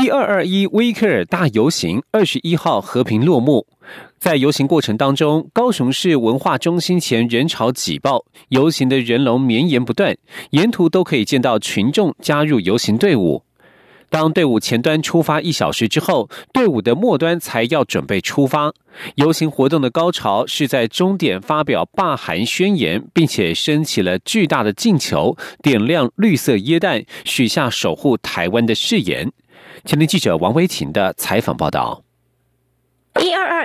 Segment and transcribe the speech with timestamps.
[0.00, 3.66] 一二二一威克尔大游行二十一号和平落幕，
[4.20, 10.16] 在游行过程当中，高雄市文化中心前人潮挤爆，游行的人龙绵延不断，
[10.50, 13.42] 沿途都可以见到群众加入游行队伍。
[14.08, 18.72] 当队伍前端出发一小时之后，队伍的末端才要准备出发。
[19.16, 29.32] 游行活动的高潮是在终点发表罢韩宣言，并且升起了巨大的进球，点亮绿色椰弹，许下守护台湾的誓言。
[29.84, 32.07] 前天记者王维琴的采访报道。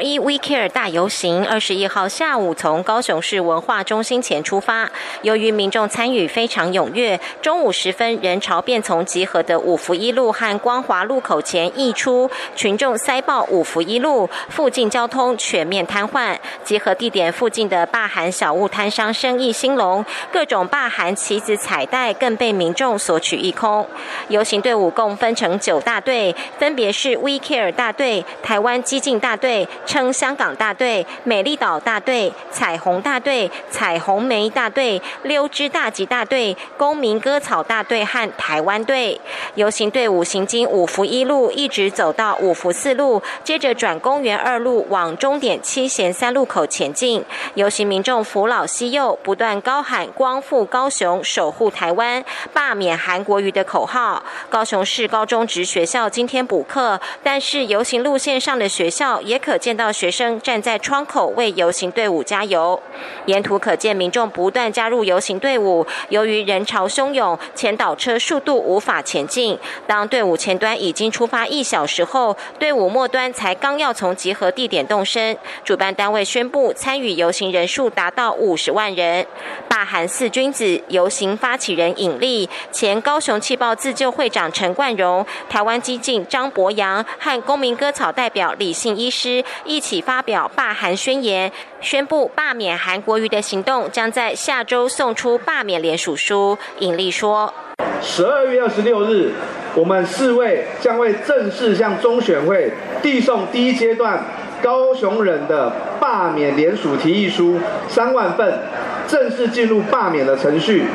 [0.03, 4.91] 一二二一 We Care 大游行二十一号下午从高雄市文化中心前出发，
[5.21, 16.37] 由于民众参与非常踊跃，中午时分人潮便从集合的五福一路和光华路口前溢出，群众塞爆五福一路，附近交通全面瘫痪。
[16.65, 23.87] 集合地点附近的霸韩小物摊商生意兴隆，各种霸韩旗子彩带更被民众索取一空。
[24.27, 29.37] 游行队伍共分成九大队，分别是 We Care 大队、台湾激进大。
[29.43, 39.21] 队称香港大队、美丽岛大队、彩虹大队、彩虹梅大队、溜之大吉大队、公民割草大队和台湾队。
[39.53, 47.23] 游行队伍行经五福一路，一直走到五福四路，接着转公园二路往终点七贤三路口前进。
[47.53, 54.23] 游行民众扶老携幼，不断高喊“光复高雄，守护台湾，罢免韩国瑜”的口号。
[54.49, 59.21] 高雄市高中职学校今天补课，但是游行路线上的学校。
[59.21, 62.81] 也可见到学生站在窗口为游行队伍加油，
[63.25, 65.85] 沿途可见民众不断加入游行队伍。
[66.09, 69.57] 由于人潮汹涌，前导车速度无法前进。
[69.87, 75.37] 当队伍前端已经出发一小时后，队伍末端才刚要从集合地点动身。
[75.63, 79.25] 主办单位宣布，参与游行人数达到五十万人。
[79.67, 89.43] 大韩四君子游行发起人尹力、前高雄气爆自救会长陈冠荣、台湾激进张博洋和公民割草代表李信医师。
[89.73, 91.51] 一起发表罢韩宣言，
[91.81, 96.55] 宣布罢免韩国瑜的行动将在下周送出罢免联署书。
[96.77, 97.51] 尹力说
[97.99, 99.31] ：“十二月二十六日，
[99.73, 104.23] 我们四位将会正式向中选会递送第一阶段
[104.61, 107.59] 高雄人的罢免联署提议书
[107.89, 108.59] 三万份，
[109.07, 110.85] 正式进入罢免的程序。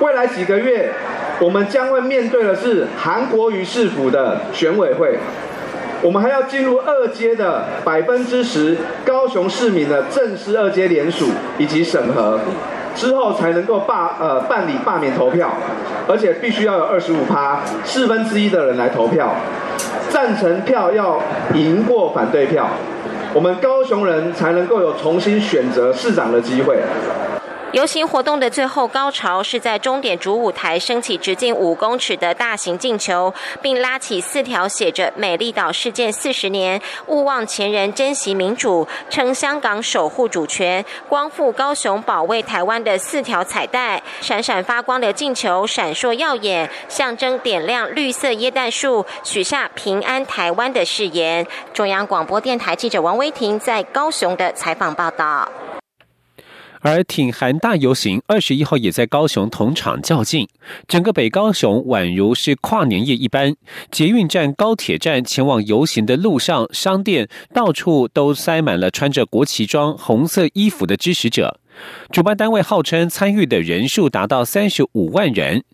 [0.00, 0.90] 未来几个月，
[1.38, 5.16] 我们将会面对的是韩国瑜市府的选委会。”
[6.02, 12.40] 我们还要进入二阶的百分之十高雄市民的正式二阶联署以及审核，
[12.94, 15.48] 之后才能够罢呃办理罢免投票，
[16.08, 19.34] 而且必须要有二十五趴四分之一的人来投票，
[20.10, 21.20] 赞成票要
[21.54, 22.68] 赢过反对票，
[23.32, 26.80] 我们高雄人才能够有重新选择市长的机会。
[27.72, 44.02] 游行活动的最后高潮是在终点主舞台升起直径五公尺的大型进球，并拉起四条写着“美丽岛事件四十年，勿忘前人，珍惜民主，称香港守护主权，光复高雄，保卫台湾”的四条彩带。
[44.20, 51.46] 闪闪发光的进球闪烁耀眼，象征点亮绿色椰蛋树，许下平安台湾的誓言。
[51.72, 55.48] 中央广播电台记者王威婷在高雄的采访报道。
[56.82, 60.48] 而挺韩大游行二十一号也在高雄同场较劲，
[60.86, 63.54] 整个北高雄宛如是跨年夜一般，
[63.90, 71.60] 捷运站、高铁站前往游行的路上，商店到处都塞满了穿着国旗装、红色衣服的支持者。
[72.10, 75.64] 主办单位号称参与的人数达到三十五万人。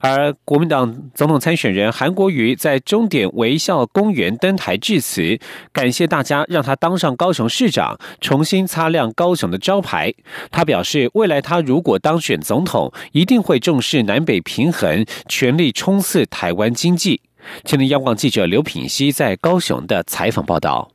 [0.00, 5.38] 而国民党总统参选人韩国瑜在终点微笑公园登台致辞，
[5.72, 10.12] 感谢大家让他当上高雄市长，重新擦亮高雄的招牌。
[10.50, 17.20] 他表示，未来他如果当选总统，一定会重视南北平衡，全力冲刺台湾经济。
[17.64, 20.93] 前天央广记者刘品熙在高雄的采访报道。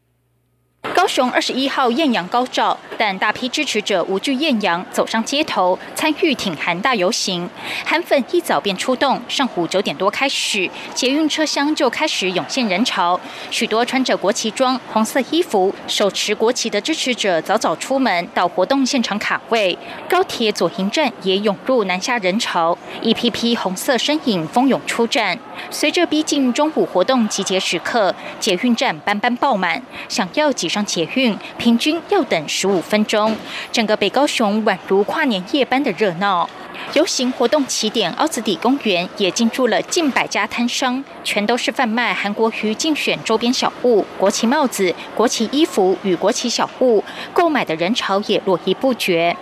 [0.82, 7.50] 高雄二十一号艳阳高照，但大批支持者无惧艳阳，走上街头参与挺韩大游行。
[7.86, 13.20] 韩粉一早便出动，上午九点多开始，捷运车厢就开始涌现人潮。
[13.52, 19.78] 许多穿着国旗装、红色衣服、手持国旗的支持者早早出门到活动现场卡位。
[20.08, 25.38] 高铁左营站也涌入南下人潮，一批批红色身影蜂拥出站。
[25.70, 30.80] 随着逼近中午活动集结时刻，捷运站班班爆满，想要挤上。
[30.86, 33.36] 捷运，平均要等十五分钟。
[33.72, 36.50] 整个北高雄宛如跨年夜般的热闹。
[36.94, 47.04] 游行活动起点奥子底公园也进驻了近百家摊商，全都是贩卖韩国瑜竞选周边小物、国旗帽子、国旗衣服与国旗小物，
[47.34, 49.36] 购买的人潮也络绎不绝。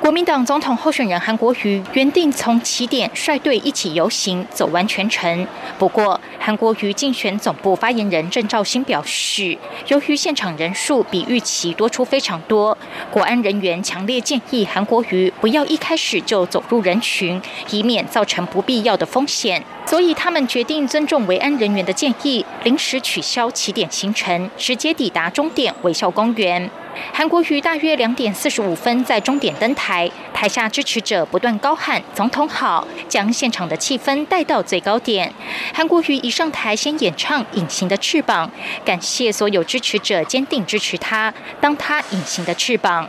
[0.00, 5.46] 国民党总统候选人韩国瑜原定从起点率队一起游行走完全程，
[5.78, 9.56] 不过韩国瑜竞选总部发言人郑兆兴表示，
[9.88, 12.76] 由于现场人数比预期多出非常多，
[13.10, 17.40] 国安人员强烈建议韩国瑜不要一开始就走入人群，
[17.70, 19.64] 以免造成不必要的风险。
[19.86, 26.70] 所以他们决定尊重维安人员的建议，临时取消起点行程，直接抵达终点微笑公园。
[27.12, 35.32] 韩国瑜大约两点四十五分在终点登台，台下支持者不断高喊“总统好”，将现场的气氛带到最高点。
[35.72, 38.48] 韩国瑜一上台，先演唱《隐形的翅膀》，
[38.84, 43.08] 感谢所有支持者坚定支持他，当他隐形的翅膀。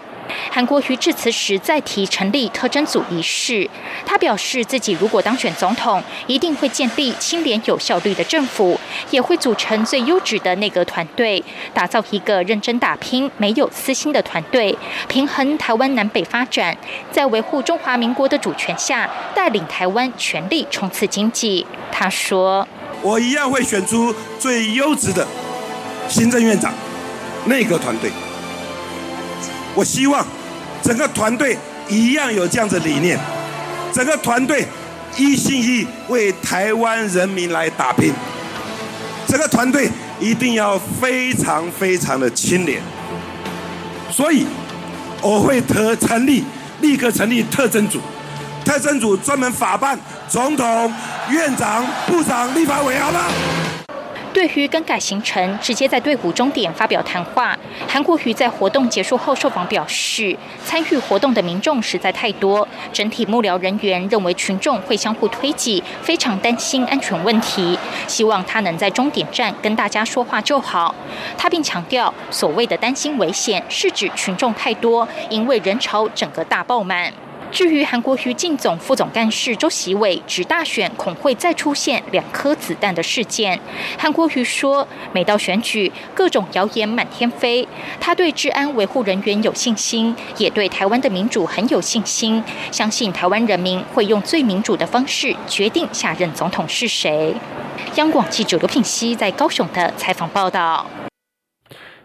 [0.51, 3.69] 韩国瑜致辞时再提成立特征组一事，
[4.05, 11.43] 他表示自己如果当选总统，一定会建立清廉有效率的政府，也会组成最优质的内阁团队，
[11.73, 14.77] 打造一个认真打拼、没有私心的团队，
[15.07, 16.77] 平衡台湾南北发展，
[17.11, 21.65] 在维护中华民国的主权下，带领台湾全力冲刺经济。
[21.91, 22.67] 他说
[23.01, 25.27] ：“我一样会选出最优质的
[26.09, 26.73] 行政院长、
[27.45, 28.11] 内阁团队。”
[29.75, 30.25] 我希望
[30.83, 31.57] 整个团队
[31.89, 33.19] 一样有这样的理念，
[33.93, 34.65] 整个团队
[35.17, 38.13] 一心一意为台湾人民来打拼，
[39.27, 39.89] 整个团队
[40.19, 42.81] 一定要非常非常的清廉，
[44.11, 44.45] 所以
[45.21, 46.43] 我会特成立，
[46.81, 47.99] 立刻成立特征组，
[48.63, 49.97] 特征组专门法办
[50.29, 50.93] 总统、
[51.29, 53.25] 院长、部长、立法委，好吗？
[54.33, 57.57] 对于更改行程，直接在队伍终点发表谈话。
[57.87, 60.35] 韩国瑜在活动结束后受访表示，
[60.65, 67.77] 参与活动的民众实在太多，整体幕僚人员认为群众会相互推挤，非常担心安全问题，
[68.07, 70.95] 希望他能在终点站跟大家说话就好。
[71.37, 77.13] 他并强调，所谓的担心危险，是指群众太多，因为人潮整个大爆满。
[77.53, 83.59] 至于韩国瑜进总副总干事周习伟指大选恐会再出现两颗子弹的事件，
[83.95, 87.67] 韩国瑜说，每到选举，各种谣言满天飞，
[87.99, 97.35] 他对治安维护人员有信心，也对台湾的民主很有信心，相信台湾人民会用最民主的方式决定下任总统是谁。
[97.97, 100.87] 央广记者刘品熙在高雄的采访报道。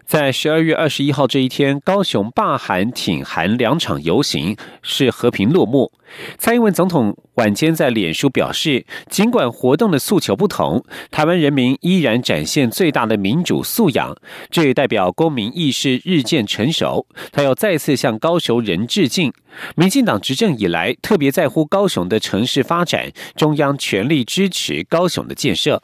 [0.08, 5.92] 在十二月二十一号这一天，高雄罢韩挺韩两场游行是和平落幕。
[6.38, 14.16] 蔡英文总统晚间在脸书表示，尽管活动的诉求不同，台湾人民依然展现最大的民主素养，
[14.48, 17.06] 这也代表公民意识日渐成熟。
[17.30, 19.30] 他要再次向高雄人致敬。
[19.76, 25.82] 民进党执政以来，特别在乎高雄的城市发展，中央全力支持高雄的建设。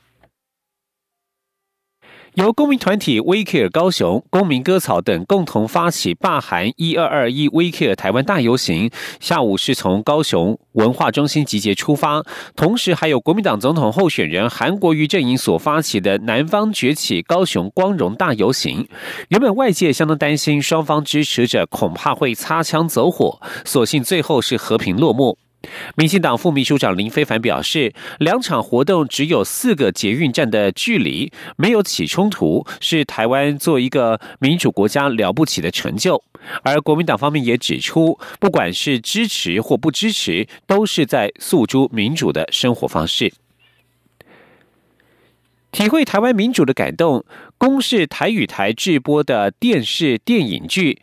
[2.34, 8.90] 由公民团体 We Care 高雄、公民割草等共同发起罢韩一二二一 We Care 台湾大游行，
[9.20, 12.24] 下午是从高雄文化中心集结出发，
[12.56, 18.88] 同时还有国民党总统候选人韩国瑜阵营所发起的南方崛起高雄光荣大游行。
[19.28, 25.38] 原本外界相当担心双方支持者恐怕会擦枪走火，所幸最后是和平落幕。
[25.96, 36.22] 民进党副秘书长林非凡表示，两场活动只有四个捷运站的距离，没有起冲突，是台湾做一个民主国家了不起的成就。
[36.62, 43.32] 而国民党方面也指出，不管是支持或不支持，都是在诉诸民主的生活方式，
[45.72, 47.24] 体会台湾民主的感动。
[47.56, 51.00] 公视台语台制播的电视电影剧。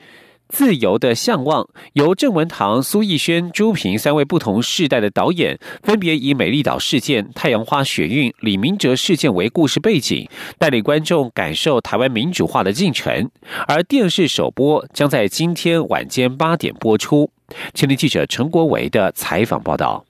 [0.52, 10.28] 自由的向往，由郑文堂、苏逸轩、朱平三位不同世代的导演，分别以美丽岛事件、太阳花雪运、李明哲事件为故事背景，
[10.60, 13.30] 带领观众感受台湾民主化的进程。
[13.68, 17.32] 而电视首播将在今天晚间八点播出。
[17.74, 20.06] 前天记者陈国维的采访报道。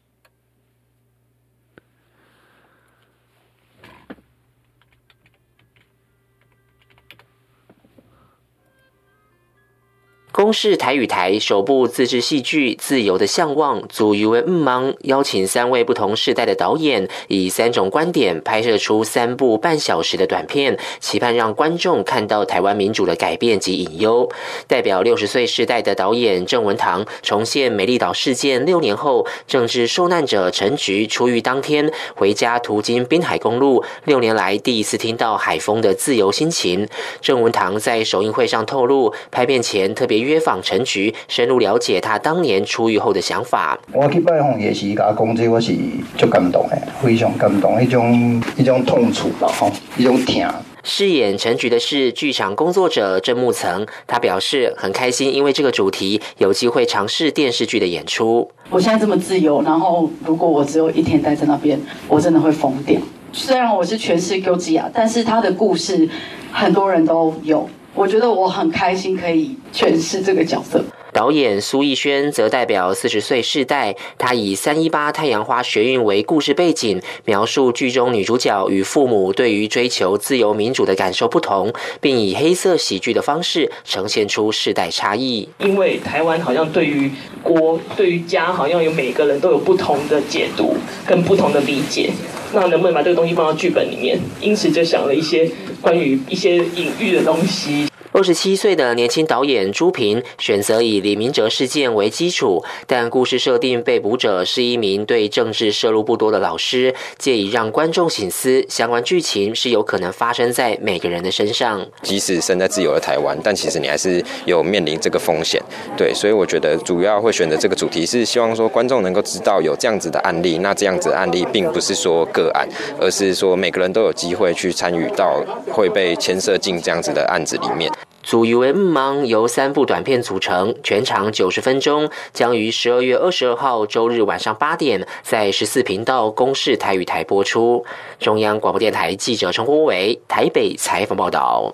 [10.41, 24.27] 公视台语台首部自制戏剧《自由的向往》组一位嗯芒，邀请三位不同世代的导演，以三种观点拍摄出三部半小时的短片，期盼让观众看到台湾民主的改变及隐忧。
[24.67, 36.87] 代表六十岁世代的导演郑文堂重现美丽岛事件六年后，政治受难者陈菊出狱当天回家途经滨海公路，六年来第一次听到海风的自由心情。
[37.21, 43.77] 郑文堂在首映会上透露，拍片前特别约访陈菊，深入了解他当年出狱后的想法。
[43.91, 45.75] 我去拜访也是甲讲这，我是
[46.17, 50.49] 足感动的，非常感动，一种一种痛楚吧，吼，一种疼。
[50.83, 58.49] 饰演陈菊的是剧场工作者郑木曾，他表示很开心，因为这个主题有机会尝试电视剧的演出。
[58.69, 62.97] 我现在这么自由，然后如果我只有一天待在那边，我真的会疯掉。
[63.33, 66.09] 虽然我是诠释 g u i 啊，但是他的故事
[66.51, 70.83] 很多人都有，我觉得我很开心可以诠释这个角色。
[71.13, 85.49] 导演苏逸轩则代表四十岁世代，他以三一八太阳花学运为故事背景，描述剧中女主角与父母对于追求自由民主的感受不同，并以黑色喜剧的方式呈现出世代差异。
[85.59, 87.11] 因为台湾好像对于
[87.43, 90.75] 国、对于家，好像有每个人都有不同的解读
[91.05, 92.09] 跟不同的理解，
[92.53, 94.17] 那能不能把这个东西放到剧本里面？
[94.39, 95.51] 因此就想了一些
[95.81, 97.90] 关于一些隐喻的东西。
[98.13, 111.87] 二十七岁的年轻导演朱平选择以李明哲事件为基础，但故事设定被捕者是一名对政治涉入不多的老师，借以让观众醒思，相关剧情是有可能发生在每个人的身上。
[112.01, 115.63] 即使身在自由的台湾，但其实你还是有面临这个风险。
[115.95, 120.57] 对，所以我觉得主要会选择这个主题，是希望说观众能够知道有这样子的案例。
[120.57, 122.67] 那这样子的案例并不是说个案，
[122.99, 125.41] 而是说每个人都有机会去参与到
[125.71, 127.89] 会被牵涉进这样子的案子里面。
[128.23, 137.85] 组以为嗯忙由三部短片组成，全长九十分钟，将于十二月二十二号周日晚上八点在十四频道公视台语台播出。
[138.19, 141.73] 中央广播电台记者陈国伟台北采访报道。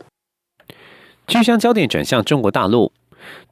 [1.27, 2.91] 据将焦点转向中国大陆。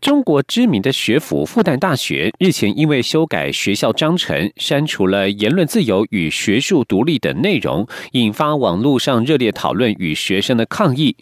[0.02, 11.16] 中国知名的学府复旦大学日前因为修改学校章程，删除了言论自由与学术独立等内容，引发网络上热烈讨论与学生的抗议。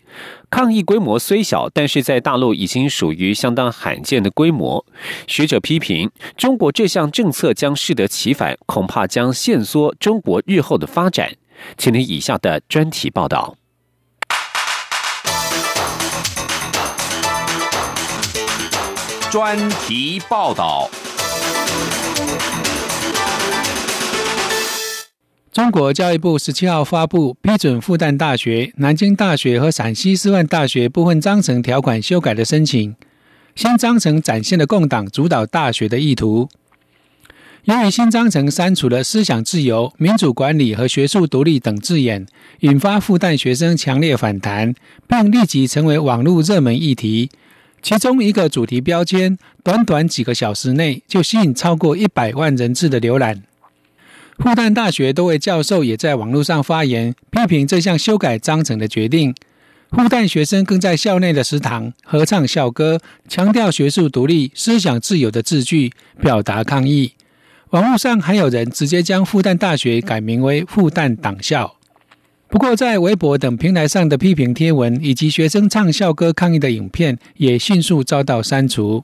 [0.50, 4.86] 抗议规模虽小，但是在大陆已经属于相当罕见的规模。
[5.28, 11.32] 学者批评，中国这项政策将适得其反，恐怕将限缩中国日后的发展。
[11.78, 13.56] 请听以下的专题报道。
[19.34, 20.88] 专题报道：
[25.52, 32.96] 中国教育部十七号发布批准复旦大学、南京大学和陕西师范大学部分章程条款修改的申请。
[33.56, 36.48] 新章程展现了共党主导大学的意图。
[37.64, 42.28] 由于新章程删除了“思想自由、民主管理和学术独立”等字眼，
[42.60, 44.76] 引发复旦学生强烈反弹，
[45.08, 47.32] 并立即成为网络热门议题。
[47.84, 53.44] 其中一个主题标签，短短几个小时内就吸引超过一百万人次的浏览。
[54.38, 59.36] 复旦大学多位教授也在网络上发言，批评这项修改章程的决定。
[59.92, 67.12] 复旦学生更在校内的食堂合唱校歌，强调学术独立、思想自由的字句，表达抗议。
[67.72, 71.76] 网络上还有人直接将复旦大学改名为复旦党校。
[72.54, 79.04] 不过，在微博等平台上的批评贴文以及学生唱校歌抗议的影片，也迅速遭到删除。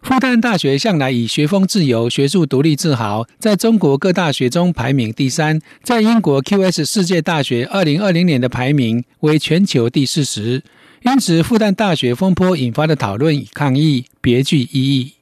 [0.00, 10.62] 复旦大学向来以学风自由、学术独立自豪，在中国各大学中排名第三，在英国 QS 世界大学二零二零年的排名为全球第四十。
[11.02, 15.12] 因此，复旦大学风波引发的讨论与抗议别具意义。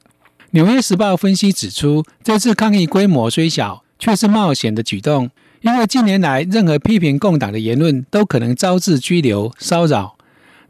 [0.53, 5.31] 纽约时报分析指出，这次抗议规模虽小，却是冒险的举动。
[5.65, 10.15] 因为近年来，任何批评共党的言论都可能招致拘留、骚扰。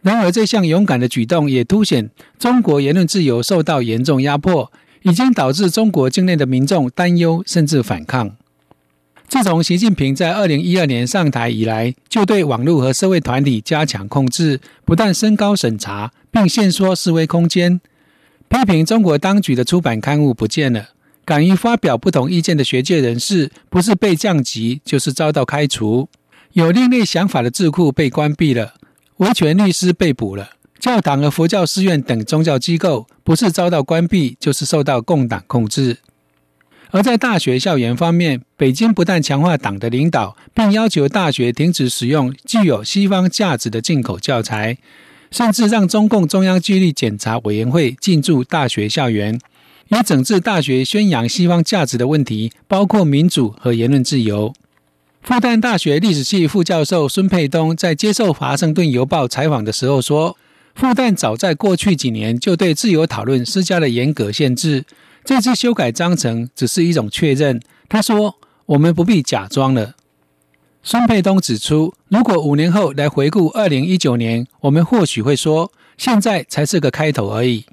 [0.03, 4.71] 然而，这项勇敢的举动也凸显中国言论自由受到严重压迫，
[5.03, 8.37] 已经导致中国境内的民众担忧甚至反抗。
[9.27, 17.81] 自从习近平在二零一二年上台以来，就对网络和社会团体加强控制，不但升高审查，并限缩示威空间。
[18.49, 20.91] 批评中国当局的出版刊物不见了。
[21.25, 26.09] 敢于发表不同意见的学界人士，不是被降级，就是遭到开除；
[26.53, 28.75] 有另类想法的智库被关闭了，
[29.17, 30.45] 维权律师被捕了；
[30.79, 35.99] 教堂和佛教寺院等宗教机构，不是遭到关闭，就是受到共党控制。
[36.91, 44.79] 而在大学校园方面，北京不但强化党的领导，并要求大学停止使用具有西方价值的进口教材。
[45.31, 49.37] 甚至让中共中央纪律检查委员会进驻大学校园，
[49.89, 54.53] 以整治大学宣扬西方价值的问题，包括民主和言论自由。
[55.23, 60.37] 复旦大学历史系副教授孙佩东在接受《华盛顿邮报》采访的时候说
[60.75, 64.85] ：“复旦早在过去几年就对自由讨论施加了严格限制，
[65.25, 68.37] 这次修改章程只是一种确认。”他说
[68.67, 69.95] ：“我们不必假装了。”
[70.83, 77.65] 孙佩东指出，如果五年后来回顾二零一九年，我们或许会说，现在才是个开头而已。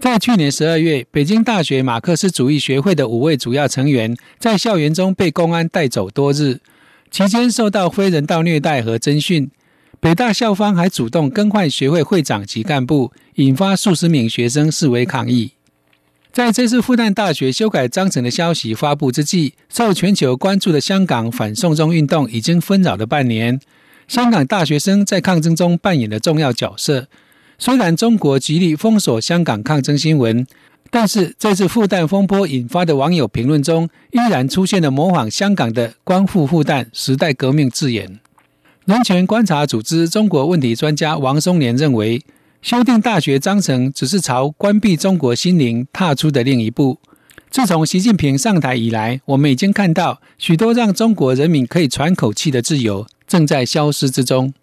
[0.00, 6.60] 在去年十二月，北京大学马克思主义学会的五位主要成员在校园中被公安带走多日，
[7.10, 9.50] 期间受到非人道虐待和侦讯。
[9.98, 15.52] 北大校方还主动更换学会会长及干部，引发数十名学生示威抗议。
[16.32, 23.58] 在这次复旦大学修改章程的消息发布之际，受全球关注的香港反送中运动已经纷扰了半年，
[24.06, 27.08] 香港大学生在抗争中扮演了重要角色。
[27.60, 30.46] 虽然中国极力封锁香港抗争新闻，
[30.90, 38.20] 但是这次复旦风波引发的网友评论中，依然出现了模仿香港的“光复复旦”时代革命字眼。
[38.84, 42.22] 人权观察组织中国问题专家王松年认为，
[42.62, 46.98] 修订大学章程只是朝关闭中国心灵踏出的另一步。
[47.50, 54.54] 自从习近平上台以来，我们已经看到许多让中国人民可以喘口气的自由正在消失之中。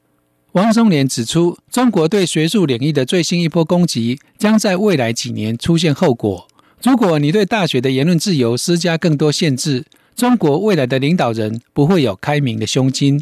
[0.56, 6.48] 王松年指出，中国对学术领域的最新一波攻击将在未来几年出现后果。
[6.82, 9.84] 如果你对大学的言论自由施加更多限制，
[10.16, 13.22] 中国未来的领导人不会有开明的胸襟。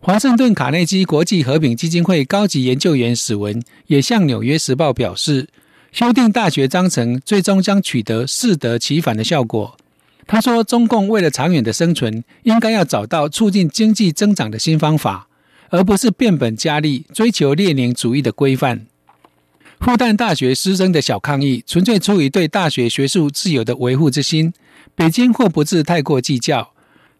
[0.00, 5.48] 华盛顿卡内基国际和平基金会高级研究员史文也向《纽约时报》表示，
[5.92, 9.76] 修订大学章程最终将取得适得其反的效果。
[10.26, 15.27] 他说：“中共为了长远的生存，应该要找到促进经济增长的新方法。”
[15.70, 18.86] 而不是变本加厉追求列宁主义的规范。
[19.80, 24.52] 复旦大学师生的小抗议，纯粹出于对大学学术自由的维护之心。
[24.94, 26.72] 北京或不至太过计较，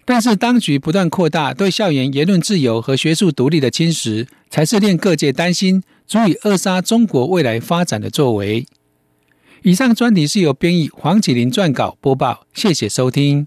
[0.05, 8.67] 但是当局不断扩大对校园言论自由和学术独立的侵蚀，才是令各界担心、足以扼杀中国未来发展的作为。
[9.63, 13.47] 以上专题是由编译黄启林撰稿播报，谢谢收听。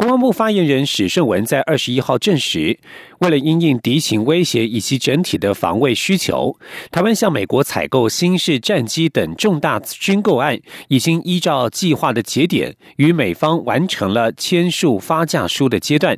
[0.00, 2.78] 国防部发言人史顺文在二十一号证实，
[3.18, 6.56] 为了因应敌情威胁以及整体的防卫需求，
[6.90, 10.58] 台湾向美国采购新式战机等重大军购案，
[10.88, 16.16] 已经依照计划的节点，与美方完成了签署发价书的阶段。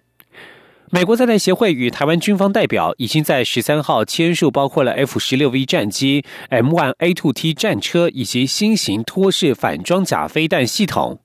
[0.90, 11.18] 美国在台协会与台湾军方代表已经在十三号签署包括了 F 十六 V 战机、M1 A2T 战车以及新型托式反装甲飞弹系统。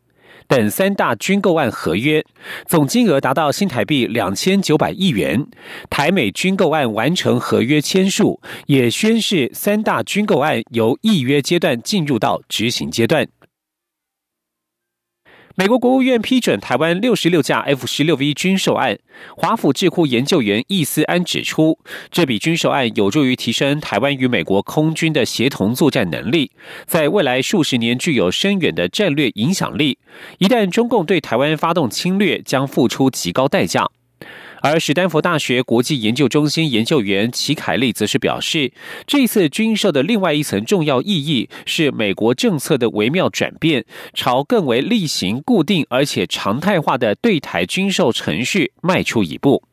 [0.47, 2.23] 等三大军购案合约，
[2.65, 5.45] 总金额达到新台币两千九百亿元。
[5.89, 13.27] 台美军购案完成合约签署，也宣示三大军购案由议约阶段进入到执行阶段。
[15.59, 18.99] 美国国务院批准台湾六十六架 F 十六 V 军售案。
[19.35, 21.79] 华府智库研究员易思安指出，
[22.11, 26.51] 这笔军售案有助于提升台湾与美国空军的协同作战能力，
[26.85, 29.97] 在未来数十年具有深远的战略影响力。
[30.37, 33.87] 一旦中共对台湾发动侵略，将付出极高代价。
[34.61, 38.71] 而史丹佛大学国际研究中心研究员齐凯利则是表示，
[39.05, 49.63] 这次军售的另外一层重要意义是美国政策的微妙转变，朝更为例行、固定而且常态化的对台军售程序迈出一步。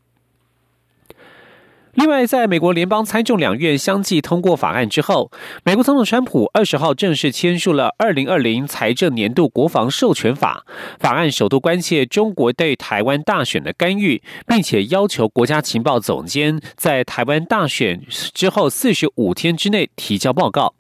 [1.94, 5.30] 另外，在美国联邦参众两院相继通过法案之后，
[5.64, 10.66] 美国总统川普二十号正式签署了二零二零财政年度国防授权法。
[10.98, 18.02] 法案首度关切中国对台湾大选的干预，并且要求国家情报总监在台湾大选
[18.32, 20.74] 之后四十五天之内提交报告。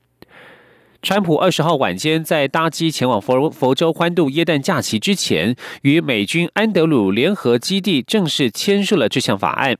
[1.00, 9.76] 川普二十号晚间在搭机前往佛佛州欢度耶诞假期之前，与美军安德鲁联合基地正式签署了这项法案。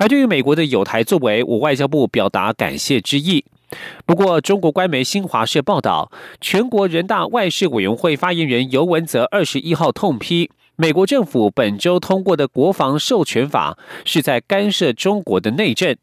[0.00, 3.44] 而对于美国的友台作为，我外交部表达感谢之意。
[4.06, 6.10] 不过，中国官媒新华社报道，
[6.40, 15.94] 全国人大外事委员会发言人尤文泽二十一号痛批，美国政府本周通过的国防授权法是在干涉中国的内政。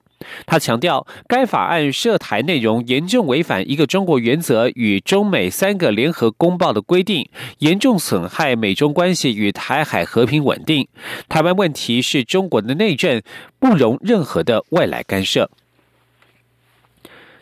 [0.45, 10.87] 他强调，该法案涉台内容严重违反一个中国原则与中美三个联合公报的规定，严重损害美中关系与台海和平稳定。
[11.29, 13.21] 台湾问题是中国的内政，
[13.59, 15.49] 不容任何的外来干涉。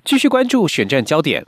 [0.03, 1.45] 继续关注选战焦点。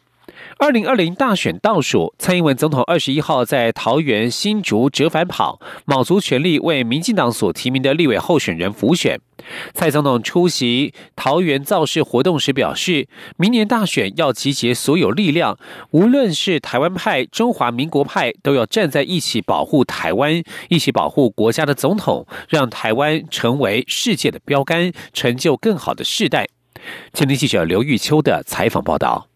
[0.60, 9.20] 二零二零大选倒数，蔡英文总统二十一号在桃园新竹折返跑，卯足全力为民进党所提名的立委候选人辅选。
[9.76, 15.60] 蔡总统出席桃园造势活动时表示，明年大选要集结所有力量，
[15.92, 26.48] 无论是台湾派、中华民国派，都要站在一起保护台湾，一起保护国家的总统，让台湾成为世界的标杆，成就更好的世代。
[27.14, 29.28] 今天记者刘玉秋的采访报道。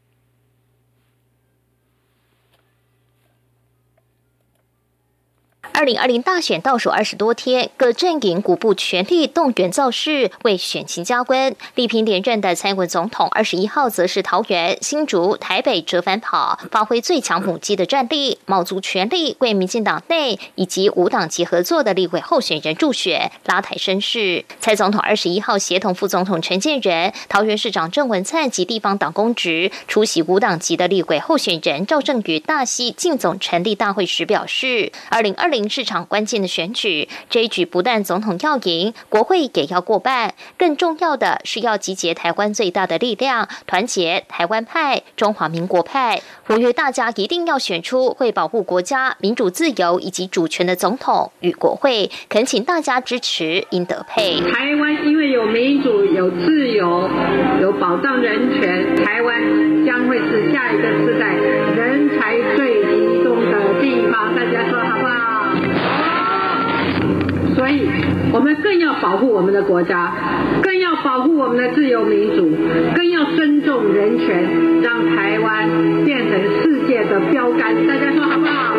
[5.81, 11.55] 二零二零大选倒数二十多天，各阵营鼓部全力动员造势，为选情加温。
[11.73, 24.45] 力拼连任的蔡文总统二十一号则是桃园、新竹、台北折返跑，发挥最强母鸡的战力，卯足全力为民进党内以及五党籍合作的立委候选人助选，拉抬声势。
[24.59, 35.70] 蔡总统二十一号协同副总统陈建仁、桃园市长郑文灿及地方党公职出席五党籍的立委候选人赵正宇大溪进总成立大会时表示，二零二零。
[35.71, 40.34] 市场关键的选举，这一举不但总统要赢，国会也要过半。
[40.57, 52.12] 更重要的是要集结台湾最大的力量，团结台湾派、中华民国派，呼吁大家一定要选出会保护国家民主自由以及主权的总统与国会。
[52.27, 54.41] 恳请大家支持英德配。
[54.51, 57.10] 台湾因为有民主、有自由、
[57.62, 64.21] 有保障人权，台湾将会是下一个时代人才最集中的地方。
[68.34, 70.13] 我们更要保护我们的国家，
[70.62, 72.51] 更要保护我们的自由民主，
[72.95, 75.69] 更要尊重人权，让台湾
[76.05, 77.88] 变成世界的标杆。
[77.88, 78.75] 大家说好不好？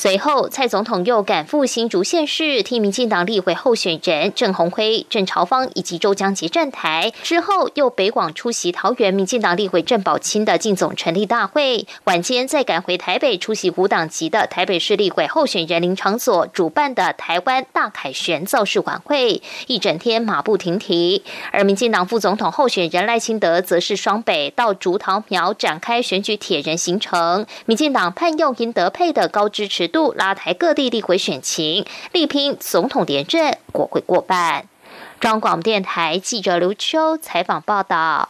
[0.00, 7.12] 随后，蔡总统又赶赴新竹县市，替民进党立委候选人郑鸿辉、郑朝芳以及周江杰站台。
[7.24, 11.84] 之后，又北广出席桃园民进党立委郑宝清的进总成立大会。
[12.04, 21.24] 晚间再赶回台北出席五党籍的台北市立委候选人林长所主办的台湾大凯旋造势晚会，一整天马不停蹄。
[21.50, 27.44] 而民进党副总统候选人赖清德则是双北到竹桃苗展开选举铁人行程。
[27.66, 29.87] 民进党盼用赢得配的高支持。
[29.88, 34.66] 度拉抬各地立委选情，力拼总统连任，国会过半。
[35.18, 38.28] 中广电台记者刘秋采访报道。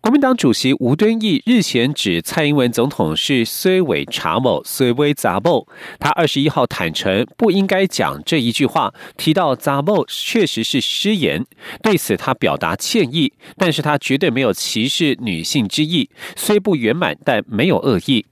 [0.00, 5.68] 国民党主席吴敦义日前指蔡英文总统是虽伪查某，虽微杂某。
[6.00, 11.46] 他二十一号坦诚不应该讲这一句话，提到杂某确实是失言，
[11.84, 18.26] 对此他表达歉意，但是他绝对没有歧视女性之意，虽不圆满，但没有恶意。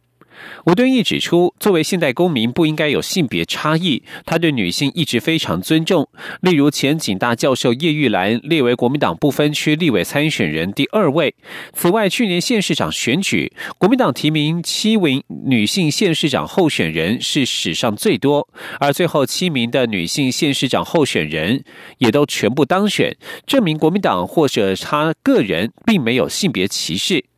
[0.66, 4.03] 吴敦义指出，作为现代公民，不应该有性别差异。
[4.24, 6.09] 他对女性一直非常尊重。
[6.42, 11.35] 例如，前警大教授叶玉兰列为国民党不分区立委参选人第二位。
[11.72, 18.48] 此外，去年县市长选举，国民党提名七名女性县市长候选人是史上最多，
[18.79, 21.64] 而最后七名的女性县市长候选人
[21.98, 27.30] 也都全部当选，证明国民党或者他个人并没有性别歧视。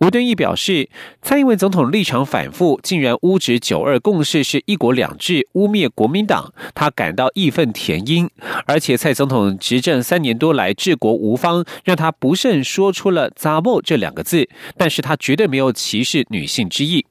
[0.00, 0.88] 吴敦义表示，
[1.22, 8.30] 蔡英文总统立场反复，竟然污指“九二共识”是一国两制，污蔑国民党，他感到义愤填膺。
[8.66, 17.04] 而且，蔡总统执政三年多来治国无方，让他不慎说出了“杂墨”这两个字，但是他绝对没有歧视女性之意。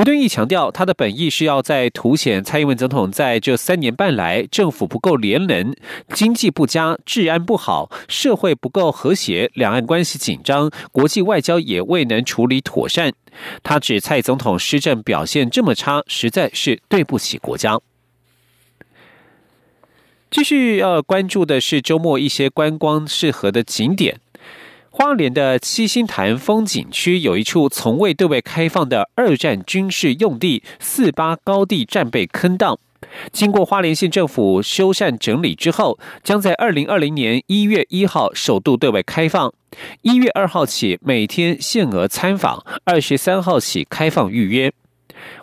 [0.00, 5.76] 吴敦义强调，他的本意是要在凸显蔡英文总统在这三年半来政府不够廉能、
[6.14, 13.12] 经济不佳、治安不好、社会不够和谐、两岸关系紧张、国际外交也未能处理妥善。
[13.62, 17.78] 他指蔡总统施政表现这么差，实在是对不起国家。
[20.30, 24.18] 继续要关注的是周末一些观光适合的景点。
[24.92, 32.78] 花莲的七星潭风景区有一处从未对外开放的二战军事用地——四八高地战备坑道，
[33.30, 39.54] 经过花莲县政府修缮整理之后，将在二零二零年一月一号首度对外开放。
[40.02, 44.72] 一月二号起每天限额参访，二十三号起开放预约。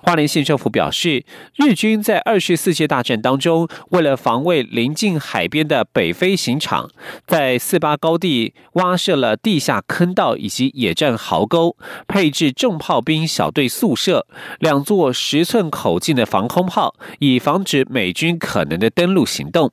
[0.01, 1.23] 花莲县政府表示，
[1.55, 6.89] 日军在二十四届大战当中，为了防卫临近海边的北飞行场，
[7.25, 11.75] 在四八高地挖设了地下坑道以及野战壕沟，
[12.07, 14.27] 配置重炮兵小队宿舍，
[14.59, 19.71] 两座十寸口径的防空炮，以防止美军可能的登陆行动。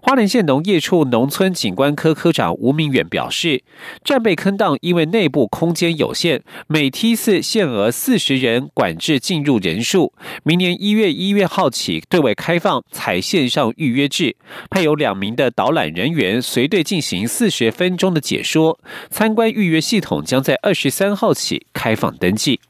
[0.00, 3.62] 花莲县农业处农村景观科科长吴明远表示，
[4.04, 10.12] 战备坑道因为内部空间有限，每梯次限额四十人，管制进入人数。
[10.44, 14.36] 明年一月一月号起对外开放，采线上预约制，
[14.70, 18.78] 配有两名的导览人员随队进行四十分钟的解说。
[19.10, 22.60] 参观预约系统将在二十三号起开放登记。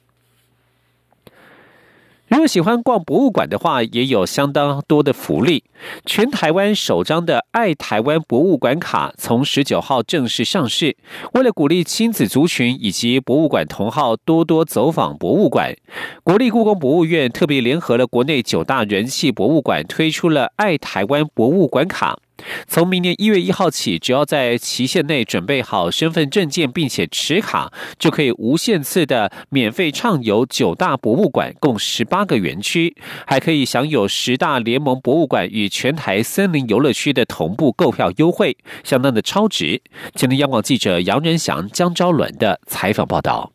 [2.29, 5.65] 如果喜欢逛博物馆的话，也有相当多的福利。
[6.05, 10.95] 全台湾首张的“爱台湾博物馆卡”从十九号正式上市。
[11.33, 15.75] 为了鼓励亲子族群以及博物馆同好多多走访博物馆，
[16.23, 22.19] 国立故宫博物院特别联合了国内九大人气博物馆，推出了“爱台湾博物馆卡”。
[22.67, 32.97] 从明年一月一号起，只要在期限内准备好身份证件，并且持卡，就可以无限次的免费畅游九大博物馆，共十八个园区，
[33.27, 39.83] 还可以享有十大联盟博物馆与全台森林游乐区的同步购票优惠，相当的超值。
[40.15, 43.53] 前天央广记者杨仁祥、江昭伦的采访报道。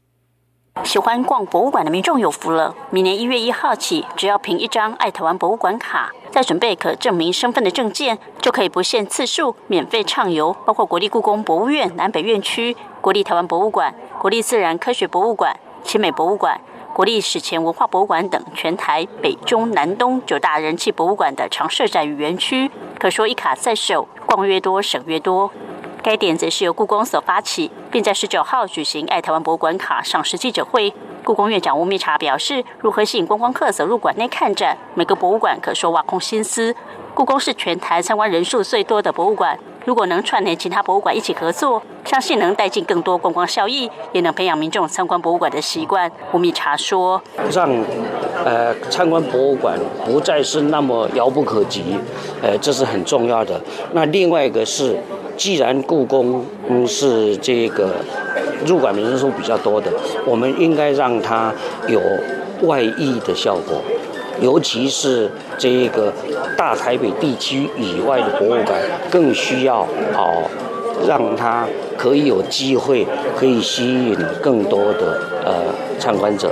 [0.84, 6.12] 喜欢逛博物馆的民众有福了，明年一月一号起，只要凭一张爱台湾博物馆卡。
[6.30, 16.60] 再准备可证明身份的证件，就可以不限次数免费畅游，包括国立故宫博物院南北院区、国立台湾博物馆、国立自然科学博物馆、奇美博物馆、
[16.94, 25.52] 国立史前文化博物馆等全台北中南东九大人气博物馆的常设展与园区，可说一卡在手，逛越多省越多。
[26.04, 30.94] 该点则是由故宫所发起，并在十九号举行爱台湾博物馆卡上市记者会。
[31.24, 34.78] 故宫院长吴密察表示，如何吸引观光客走入馆内看展？
[34.96, 36.76] 每个博物馆可说挖空心思。
[37.14, 46.12] 故宫是全台参观人数最多的博物馆，如果能串联其他博物馆一起合作，相信能带进更多观光效益，也能培养民众参观博物馆的习惯。
[46.34, 47.70] 吴密察说：“让
[48.44, 51.98] 呃参观博物馆不再是那么遥不可及，
[52.42, 53.62] 呃，这是很重要的。
[53.94, 55.00] 那另外一个是。”
[55.36, 56.46] 既然故宫
[56.88, 57.96] 是这个
[58.66, 59.92] 入馆人数比较多的，
[60.26, 61.54] 我们应该让它
[61.88, 62.00] 有
[62.62, 63.82] 外溢的效果，
[64.42, 66.14] 尤其是这个
[66.58, 68.80] 大台北地区以外的博物馆，
[69.12, 69.82] 更需要
[70.16, 70.50] 哦
[71.08, 71.68] 让它
[71.98, 75.54] 可以有机会，可以吸引更多的呃
[76.00, 76.52] 参观者。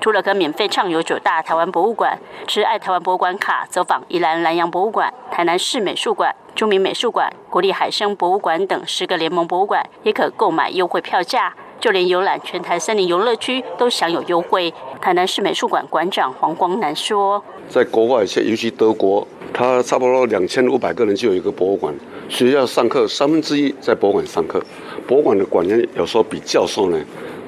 [0.00, 6.34] 除了可免费畅游九大台湾博物馆，持爱台湾博物馆卡走访宜兰南洋博物馆、台南市美术馆。
[6.54, 14.74] 著名美术馆、国立海生博物馆等十个联盟博物馆也可购买优惠票价，就连游览全台森林游乐区都享有优惠。
[15.00, 21.94] 台南市美术馆馆长黄光南说：“在国外，尤其德国，他差不多两千五百个人就有一个博物馆，
[22.28, 24.60] 学校上课三分之一在博物馆上课，
[25.06, 26.98] 博物馆的馆员有时候比教授呢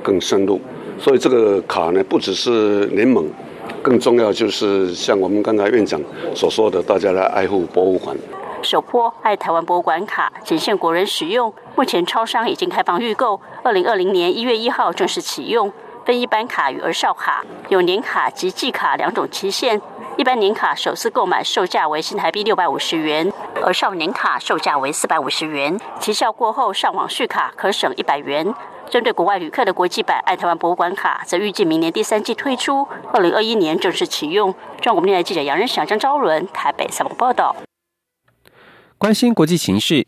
[0.04, 0.60] 更深入，
[1.00, 3.26] 所以这个卡呢不只是联盟，
[3.82, 5.98] 更重要就是像我们刚才院长
[6.34, 8.14] 所说的，大家来爱护博物馆。”
[8.62, 15.72] 首波爱台湾博物馆卡仅限国人使用，目前超商已经开放预购，二零二零年一月一号正式启用。
[16.04, 19.80] 分一般卡与儿少卡，有年卡及季卡两种期限。
[20.16, 23.32] 一般年卡首次购买售价为新台币六百五十元，
[23.62, 28.52] 而少年卡售价为四百五十元，期效过后上网续卡可省一百元。
[28.90, 34.52] 针对国外旅客的国际版爱台湾博物馆卡，则预计明年第三季推出，二零二一年正式启用。
[34.80, 37.54] 中国电台记者杨仁祥、张昭伦台北三报报道。
[38.98, 40.04] 关心国际形势，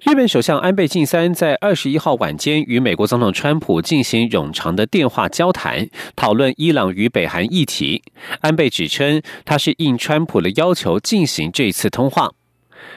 [0.00, 8.02] 日本首相安倍晋三在二十一号晚间与美国总统川普进行冗长的电话交谈，讨论伊朗与北韩议题。
[8.42, 12.32] 安倍指称，他是应川普的要求进行这次通话。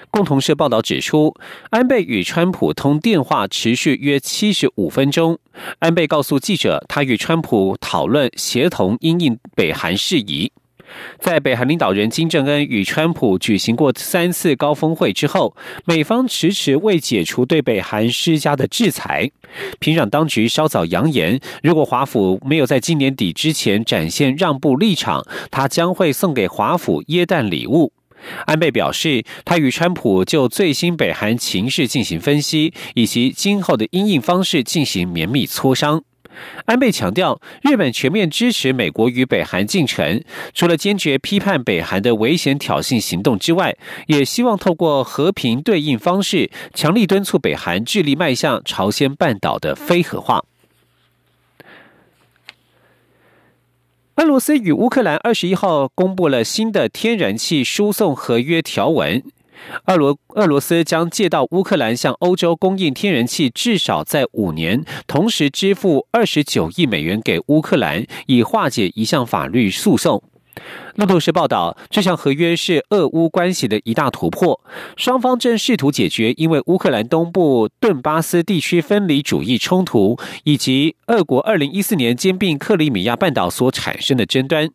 [0.10, 1.36] 共同社报道指出，
[1.70, 5.38] 安倍与川普通电话持续约七十五分钟。
[5.80, 10.52] 安倍告诉记者，他与川普讨论协同因应北韩事宜。
[11.20, 15.54] 在北韩领导人金正恩与川普举行过三次高峰会之后，
[15.86, 19.30] 美方迟迟未解除对北韩施加的制裁。
[19.80, 27.92] 平壤当局稍早扬言，如果华府没有在今年底之前展现让步立场，他将会送给华府耶诞礼物。
[28.46, 36.04] 安倍表示，他与川普就最新北韩情势进行分析，以及今后的应应方式进行绵密磋商。
[36.66, 43.76] 安倍强调，日本全面支持美国与北韩进程，除了坚决批判北韩的危险挑衅行动之外，
[44.06, 50.44] 也希望透过和平对应方式，强力敦促北韩致力迈向朝鲜半岛的非核化。
[54.18, 59.24] 俄罗斯与乌克兰二十一号公布了新的天然气输送合约条文。
[59.86, 70.24] 俄罗俄罗斯将借到乌克兰向欧洲供应天然气，至少在五年，同时支付二十九亿美元给乌克兰，以化解一项法律诉讼。
[70.96, 74.60] 路透社报道，这项合约是俄乌关系的一大突破。
[74.96, 84.70] 双方正试图解决因为乌克兰东部顿巴斯地区分离主义冲突，以及俄国二零一四年兼并克里米亚半岛所产生的争端。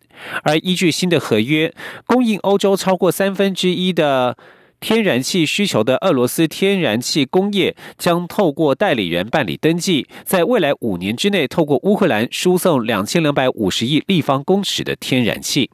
[0.45, 1.73] 而依据新的合约，
[2.07, 4.37] 供应欧洲超过三分之一的
[4.83, 15.71] 天然气需求的俄罗斯天然气工业，将透过代理人办理登记，在未来五年之内，透过乌克兰输送两千两百五十亿立方公尺的天然气。